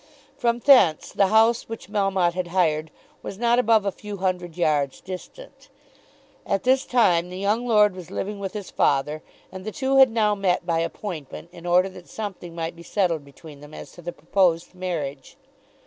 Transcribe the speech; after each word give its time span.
From 0.35 0.57
thence 0.57 1.11
the 1.13 1.27
house 1.27 1.69
which 1.69 1.87
Melmotte 1.87 2.33
had 2.33 2.47
hired 2.47 2.89
was 3.21 3.37
not 3.37 3.59
above 3.59 3.85
a 3.85 3.91
few 3.91 4.17
hundred 4.17 4.57
yards 4.57 4.99
distant. 4.99 5.69
At 6.43 6.63
this 6.63 6.87
time 6.87 7.29
the 7.29 7.37
young 7.37 7.67
lord 7.67 7.95
was 7.95 8.09
living 8.09 8.39
with 8.39 8.53
his 8.53 8.71
father, 8.71 9.21
and 9.51 9.63
the 9.63 9.71
two 9.71 9.97
had 9.97 10.09
now 10.09 10.33
met 10.33 10.65
by 10.65 10.79
appointment 10.79 11.49
in 11.51 11.67
order 11.67 11.89
that 11.89 12.09
something 12.09 12.55
might 12.55 12.75
be 12.75 12.81
settled 12.81 13.23
between 13.23 13.59
them 13.59 13.75
as 13.75 13.91
to 13.91 14.01
the 14.01 14.11
proposed 14.11 14.73
marriage. 14.73 15.37